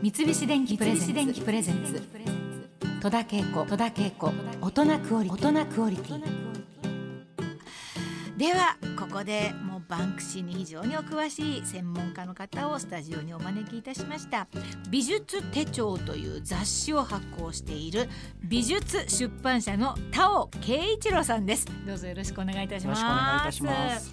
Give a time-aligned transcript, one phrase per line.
[0.00, 2.00] 三菱電機プレゼンツ。
[3.00, 6.22] 戸田恵子戸田恵子大人クオリ大人クオリティ。
[8.36, 14.46] ではここでもうバンクシーに非常にお詳しい専門家の方をスタジオにお招きいたしました。
[14.88, 18.08] 美術手帳という雑誌を発行している
[18.44, 21.66] 美術出版社の田尾圭一郎さんです。
[21.84, 23.02] どうぞよろしくお願いいたします。
[23.02, 24.12] よろしくお願いいたします。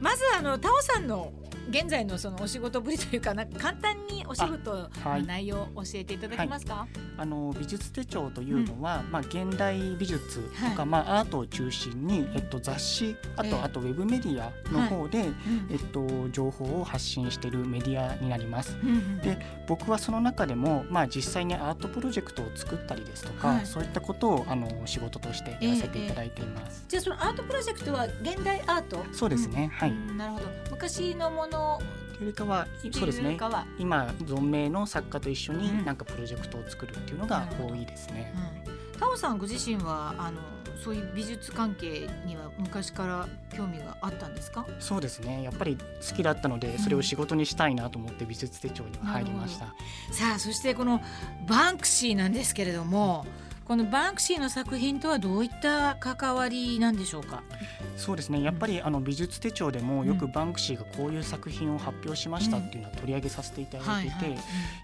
[0.00, 1.32] まずあの田尾さんの
[1.68, 4.88] 現在のそのお仕事ぶりというかな簡単にお仕事の
[5.26, 15.28] 内容を教えていただけますか、はい、あの美術手帳というのは、うん、まあ現代美術とか、はい、まあアートを中心にえっと雑誌あと、えー、あとウェブメディアの方で、はい、
[15.70, 18.76] えっと情報を発信しているメディアになります。
[18.82, 26.84] うん、で僕はその中でもまあ実際にアートプロジェクトを作ったりですとか、そういったことをあの仕事としてやらせていただいています。
[26.90, 26.98] えーえ。
[26.98, 29.04] ー、じゃあそのアートプロジェクトは現代アート？
[29.12, 29.92] そうですね、はい。
[30.16, 30.46] なるほど。
[30.70, 33.36] 昔のものというよりかはそうですね。
[33.78, 38.32] 今存命の作家と一緒になんかプロジェクトを作るっていうのが多いですね。
[38.66, 40.40] うん、タオさんご自身はあの
[40.82, 44.66] そういう美術関係には昔から興味があったんですか？
[44.78, 45.42] そうですね。
[45.42, 49.74] やっぱり好きだったのでそれを仕事にしたいなと思って美術手帳には入りました、
[50.08, 51.00] うん、さあそしてこの
[51.48, 53.26] バンクシーなんですけれども、
[53.66, 57.42] このバンクシーの作品とはどういった関わりなんでしょうか？
[57.96, 58.42] そうですね。
[58.42, 64.30] やっぱりあの美術手帳でもよくバンクシーがこういう作品を発表しましたっていうのは取り上げさせていただいていて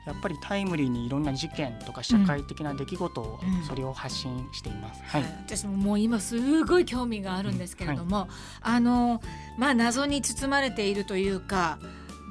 [0.06, 8.28] やっぱりタイムリーにいろんな事件とか社会的な出来事をそれを発信しています、はい、私ももう今すごい興味があるんですけれども、はい、
[8.62, 9.22] あの
[9.58, 11.78] まあ謎に包まれているというか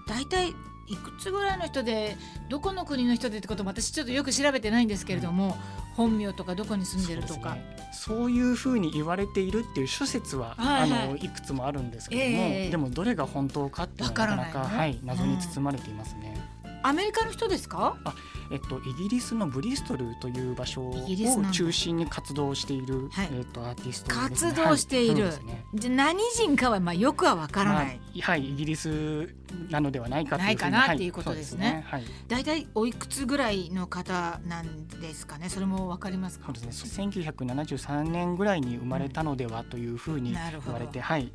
[0.08, 0.54] 大体い
[0.98, 2.18] くつぐらいの人で
[2.50, 5.58] どこの国の人でってことも私ちょっとよく調べてないんですけれども、
[5.96, 7.58] 本名とかどこに住んでるとか。
[7.94, 16.36] そういうふうに言われているっていう諸説は、はいはい、あのいくつもあるんですけども、えー、でもどれが本当かっていうのはなかなか、ね、はい、謎に包まれていますね。
[16.84, 17.98] アメリカの人ですか？
[18.06, 18.16] あ
[18.52, 21.08] えっと、イギリスのブリストルという場所を
[21.52, 25.46] 中心に活動している、はい、えっと、アーティスト、ね、活動している、はい。
[25.46, 29.34] ね、じゃ何人かはまあよくはわからない、まあ、はいイギリス
[29.70, 31.86] なのではないかないかなっていうことですね。
[31.88, 35.50] はい、大体、おいくつぐらいの方なんですかね？
[35.50, 36.48] それもわかりますか？
[36.48, 37.06] そうですね。
[37.06, 41.24] 1973年ぐらいに生まれたのではというふうに言われて、はい。
[41.24, 41.32] うん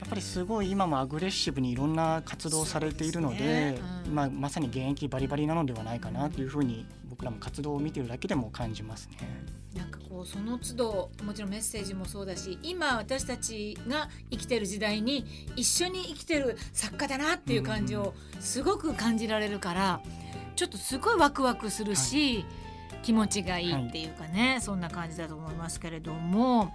[0.00, 9.18] やっぱりすごい今もアグレッシブにいろんな活動をされているので、ねうん、まあ、まさに現役バリバリなのではないかなというふうに僕らも活動を見てるだけでも感じますね。
[9.76, 20.00] なんかこうその都度もちろんメッセージもそうだし今私たちが生きてる時代に一緒に生きてる作家だなっていう感じをすごく感じられるから
[20.56, 22.44] ちょっとすごいワクワクするし、
[22.90, 26.72] はい、気持ちがいいっていうかね、はい、そんな感じだと思いますけれども。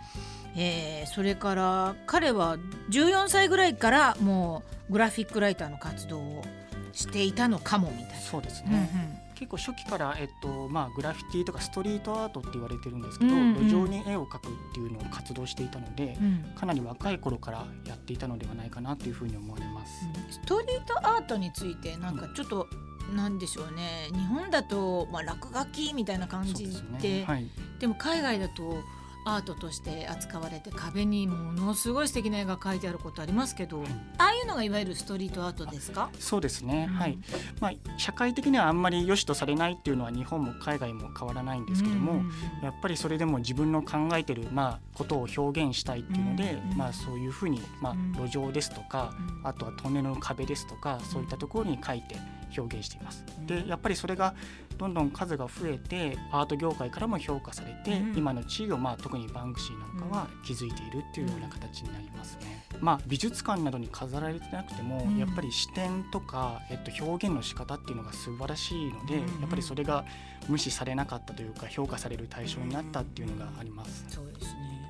[0.57, 2.57] えー、それから彼は
[2.89, 6.45] 14歳ぐらいからもうグラフィックライターの活動を
[6.93, 8.15] していたのかもみたいな。
[8.15, 20.05] そうですね、うんうん結構初期から、えっとまあ、グラフィティとかストリートアートって言われてるんですけど、うんうん、路上に絵を描くっていうのを活動していたので、うん、かなり若い頃からやっていたのではないかなというふうに思われます。
[20.05, 22.67] うん、ストリートアートについてなんかちょっと、
[23.09, 24.09] うん、なんでしょうね。
[24.13, 27.25] 日本だと、まあ、落書きみたいな感じで、ね。
[27.25, 28.83] はい、でも海外だと
[29.25, 33.83] アートとして扱われて壁にものすごい素敵な絵が描いてあることありますけど、
[34.17, 36.09] ああいうのがいわゆるストリートアートですか？
[36.19, 37.17] そうですね、うん、はい
[37.59, 42.31] まあ、社会的にはあんまり良しとされないっていうのは日本も海外も変わらないんですけども、うん、
[42.61, 49.13] やっぱりそれでも自分の考えてる、まあ、ことを表現したいっていうので、うん、まあ、そういうふうに、まあ、路上ですとか、
[49.43, 52.15] あとはトンネルの壁ですとかそういったところに描いて
[52.57, 53.23] 表現しています。
[53.45, 54.33] でやっぱりそれが
[54.77, 62.65] どんどん数が増えてアート業界からも評価されて、うん、今の地位をまあ特にバンクシーなんかは築いているっていうような形になりますね。
[62.81, 69.35] まあ、美術館などに飾られてなくても、うん、やっぱり視点とか、えっと、表現の仕方っていうのが素晴らしいので、うん。
[69.35, 70.03] うん、やっぱりそれが
[70.47, 74.05] 無視されなかったというか評価される対象になったっていうのがあります。
[74.09, 74.81] そうですね。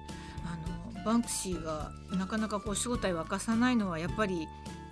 [0.44, 4.48] あのバンクシーがなかなかこう正体を明かさないのはやっぱり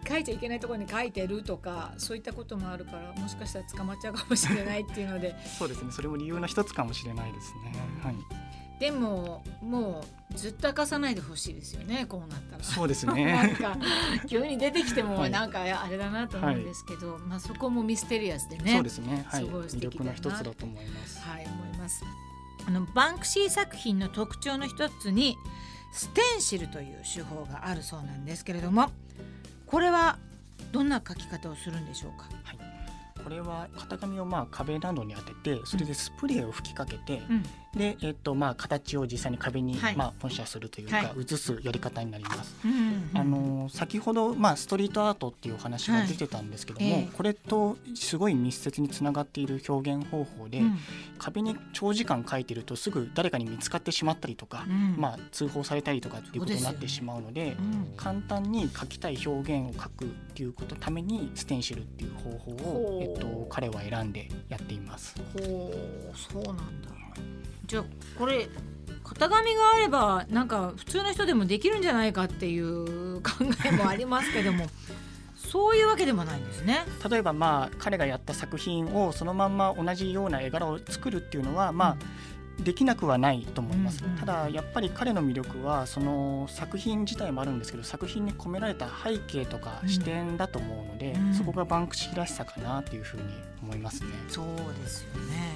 [0.08, 5.36] 書いちゃいけないところに書いてるとかそういったこともあるからもしかしたら捕まっちゃうかもしれないっていうので。
[5.58, 5.92] そうですね。
[5.92, 7.74] それも理由の一つかもしれないですね。
[8.04, 8.16] はい、
[8.80, 12.64] でももうずっと明かさないでほしいですよねこうなったら。
[12.64, 13.26] そうですね。
[13.34, 13.78] なんか
[14.28, 21.20] 急に出てきてもなんかあれだなと思うんですけど、はい、まあそこもミステリアスでねそうですね、はい、すごい魅力の一つだと思います。
[21.20, 22.04] はい思います。
[22.66, 25.38] あのバンクシー作品の特徴の一つに
[25.94, 28.90] ステンシルという手法があるそうなんですけれども
[29.74, 30.20] これは
[30.72, 37.44] どんな書き方をするんでしょうか、はい、これは型紙をまあ壁などに当ててそれでスプレーを吹きかけて、うん、
[37.76, 39.96] で、えっとまあ、形を実際に壁に、はい。
[39.96, 41.12] まあ、本写するというか、はい。
[41.22, 42.56] 写すやり方になります。
[43.14, 47.02] あの先ほど、まあ、ストリートアートっていうお話が出てたんですけども、はい。
[47.02, 47.10] ええ。
[47.12, 50.78] これとすごい密接につながっている表現方法で、うん。
[51.18, 54.96] 壁に長時間描いてるとすぐ誰かに見つかってしまったりとか、うん。
[54.98, 57.94] まあ、通報されたりとかっていうことになってしまうのでうん。
[57.98, 65.16] 簡単に描きたい表現を描くっていうことのためにステンシルっていう方法をえっと、彼は選んでやっています。
[65.34, 66.18] ほう。
[66.18, 67.03] そうなんだ
[67.66, 67.84] じゃあ
[68.18, 68.48] これ
[69.04, 73.32] 型紙があればなんか普通の人でもできるんじゃないかっていう考
[73.66, 74.68] えもありますけども。
[75.36, 76.84] そういうわけでもないんですね。
[77.08, 81.98] 例えばまあ彼がやった作品をそのまんま同じような絵柄を作るっていうのはまあ
[82.64, 91.34] できなくはないと思います、うんうんただやっぱり彼の魅力はその作品自体もあるんですけど作品に込められた背景とかうん視点だと思うので、うん。
[91.34, 93.24] そこがバンクシーらしさかなっていうふうに
[93.62, 94.10] 思いますね。
[94.30, 94.46] そう
[94.82, 95.53] ですよね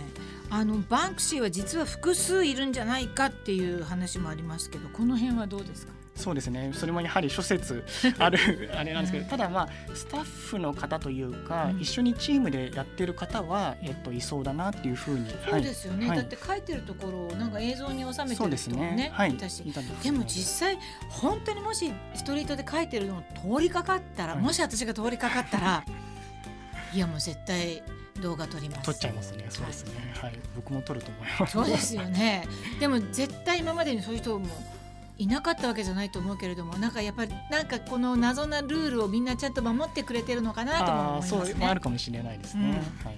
[0.49, 5.93] あのバンクシーは実は複数いるんじゃないかっていう話もありますけどこの辺はどうですか？
[6.15, 6.71] そうですね。
[6.73, 7.83] それもやはり諸説
[8.17, 9.29] あるあれなんですけど、うん。
[9.29, 11.79] ただまあスタッフの方というか、うん。
[11.79, 16.17] 一緒にチームでやってる方は、えっと、いそうだなっていうふうにそうですよね、はい。
[16.17, 19.11] だって書いてるところをなんか映像に収めてる人もねね。
[19.13, 19.33] はい。
[19.33, 19.63] いたし。
[20.01, 20.79] でも実際
[21.09, 23.21] 本当にもしストリートで書いてるのを
[23.57, 24.41] 通りかかったら、はい。
[24.41, 25.83] もし私が通りかかったら
[26.93, 27.83] いやもう絶対
[28.21, 29.45] 動画撮ります撮っちゃいますね。
[29.49, 30.13] そうですね。
[30.21, 30.39] はい。
[30.55, 31.53] 僕も撮ると思います。
[31.53, 32.47] そうですよね
[32.79, 34.47] でも絶対今までにそういう人も
[35.17, 42.63] いなかったわけじゃないと思うけれどもなんかやっぱりなんかこの謎なルールをみんなちゃんと守ってくれてるのかなともああ思いますそうもあねるかもしれないですね。
[42.63, 42.67] う
[43.03, 43.17] んはい。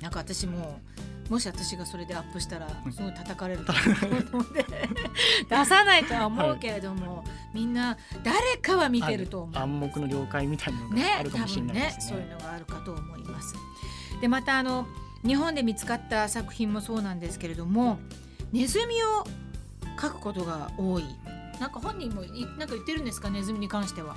[0.00, 0.78] なんか私も
[1.28, 4.64] もし私がそれでアップしたらうんすごい叩かれると思うので
[5.48, 9.56] 出さないとは思うけれども、みんな誰かは見てると思う。
[9.58, 12.12] 暗黙の了解みたいなのがねあるかもしれないですね。
[12.12, 13.54] 多分ねそういうのがあるかと思います。
[14.20, 14.86] でまたあの
[15.24, 17.98] 日本で見つかった作品もそうなんですけれども
[18.52, 19.26] ネズミを
[19.96, 21.04] 描くことが多い。
[21.62, 24.16] なんか本人もいなんか言ってるんですかネズミに関しては。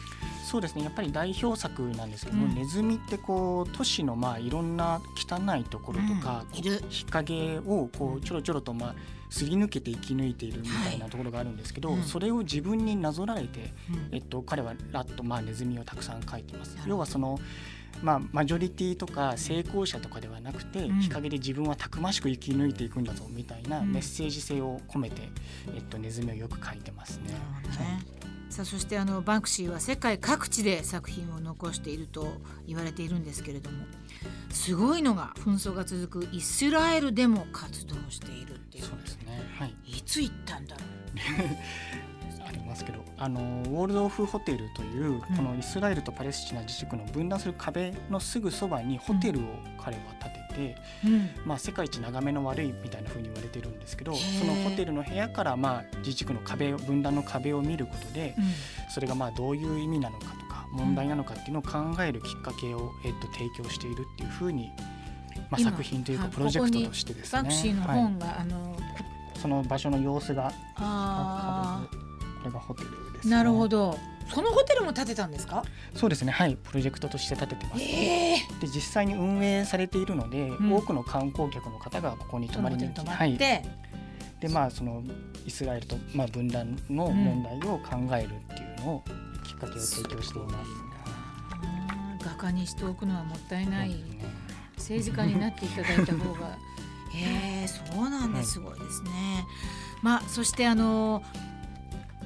[0.50, 0.84] そうですね。
[0.84, 2.56] やっぱり代表作なんですけども、うん。
[2.56, 6.90] ネズミってこう都市のまあいろんな汚いところとか、うん。
[6.90, 8.96] 日陰をこうちょろちょろとまあ
[9.30, 12.04] すり抜けて生き抜いているみたいなところがあるんですけど、はいうん。
[12.04, 14.10] それを自分になぞらえて、うん。
[14.12, 16.76] えっと、彼はラッと、まあ、ネズミをたくさん描いてます。
[16.88, 17.40] 要はその、
[18.02, 21.00] まあ、マジョリティとか成功者とかではなくて、うん。
[21.00, 23.92] 日陰で自分はたくましく生き抜いていくんだぞみたいなうん。
[23.92, 25.30] メッセージ性を込めて、
[25.76, 27.34] えっと、ネズミをよく描いてますね。
[28.50, 33.86] さあそしてあのバンクシーは世界各地で作品を残していると言われているんですけれども
[34.50, 38.86] すごいのが紛争が続くイスラエルでも活動しているっていう。
[38.86, 41.50] そうですね、はい、いつ行ったんだろあり
[42.76, 45.22] ますけどあのウォールドオフホテルという、ん。
[45.22, 49.44] このイスラエルとパレスチナ自治区の分断する壁のすぐそばにホテルを
[49.82, 50.76] 彼は建てて、
[51.06, 51.30] う、うん。
[51.46, 58.36] まあ、世界一眺めの悪いみたいな風に言われてるんですけどそのホテルの部屋からまあ自治区の壁を分断の壁を見ることで
[58.90, 64.72] それがまあどういう意味なのかとか問題なのかっていうのを考えるきっかけを、えっと、提供しているっていう風に、
[65.50, 67.42] まあ、今作品というかはいプロジェクトとしてですね。
[67.42, 68.00] バンクシーのはい
[68.40, 68.76] あの
[69.46, 70.52] その場所の様子が
[72.46, 73.98] れがホテルです、ーね、なるほど。
[74.34, 75.64] そのホテルも建てたんですか？
[75.94, 76.32] そうですね。
[76.32, 76.56] はい。
[76.56, 78.38] プロジェクトとして立ててます、ええ。
[78.60, 80.74] で実際に運営されているので、ん。
[80.74, 83.64] 多くの観光客の方がここに泊まりに来て、はい、って、
[84.40, 85.04] でまあその
[85.46, 89.04] イスラエルと、まあ、分断の問題を考えるっていうのを
[89.44, 90.70] きっかけを提供しています。
[92.24, 93.96] 画家にしておくのはもったいない、ね
[94.78, 96.58] 政治家になっていただいた方が。
[97.14, 98.46] へえそうなんではい。
[98.46, 99.46] すすごいですね。
[100.02, 101.24] まあそしてあの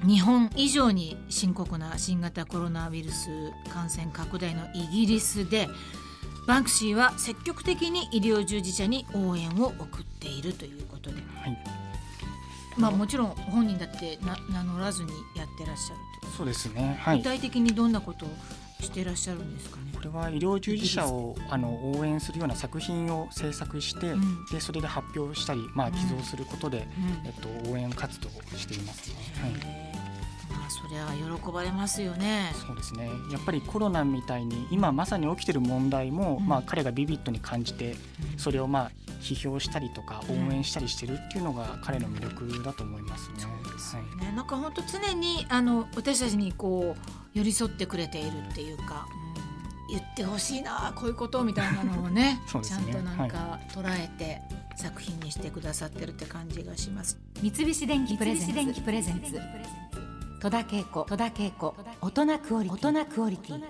[0.05, 3.29] 日本以上に深刻な新型コロナウイルス
[3.69, 5.67] 感染拡大のイギリスで
[6.47, 11.57] バンクシーは積極的に医療従事者に応援を送っているということで、はい。
[12.77, 15.99] まあもちろん本人だってな名乗らずにやってらっしゃる
[16.35, 16.97] そうですね。
[17.01, 17.17] はい。
[17.17, 18.29] 具体的にどんなことを
[18.79, 19.91] してらっしゃるんですかね？
[19.93, 20.01] こ。
[20.01, 24.45] れは医療従事者をあの応援するような作品を制作して、うん。
[24.45, 27.27] でそれで発表したり、まあ、寄贈することで、うん。
[27.27, 29.15] えっと、応援活動をしていますね。
[29.41, 29.47] は
[29.85, 29.88] い
[30.69, 31.07] あそりゃ
[31.37, 32.53] 喜ばれますよね。
[32.67, 33.09] そうですね。
[33.31, 36.47] やっぱりコロナみたいに今まさに起きてる問題も、うん。
[36.47, 37.95] まあ、彼がビビッドに感じて
[38.37, 40.53] それをまあ批評したりとか応うん。
[40.53, 43.35] 援したりしてるっていうのが彼の魅力だと思いますね。
[43.39, 44.25] そうですよはい。
[44.27, 49.07] ね、なんか本当常にあの私たちにこう寄り添ってくれているっていうか、
[49.87, 52.61] うん、言ってほしいなこういうことみたいなのをね ね。
[52.61, 54.41] ちゃんとなんか捉えて
[54.75, 57.17] 作品にしてくださってるって感じがします。
[57.41, 59.39] 三菱電機プレゼンツ
[60.41, 62.87] 戸田恵子戸田恵子大人クオリティ。
[62.87, 63.61] 大人クオリティ